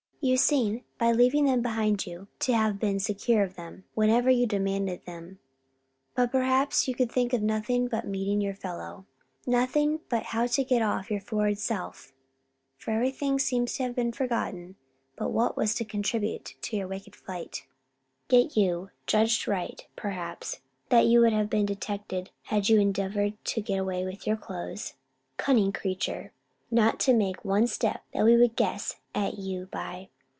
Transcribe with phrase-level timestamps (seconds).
[0.23, 4.45] You seen, by leaving them behind you, to have been secure of them, whenever you
[4.45, 5.39] demanded them,
[6.13, 9.07] but perhaps you could think of nothing but meeting your fellow:
[9.47, 12.13] nothing but how to get off your forward self!
[12.77, 14.75] For every thing seems to have been forgotten
[15.15, 17.65] but what was to contribute to your wicked flight.
[18.29, 20.59] Yet you judged right, perhaps,
[20.89, 24.93] that you would have been detected had you endeavoured to get away with your clothes.
[25.37, 26.31] Cunning creature!
[26.73, 30.07] not to make one step that we would guess at you by!